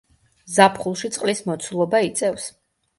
[0.53, 2.55] ზაფხულში წყლის მოცულობა იწევს.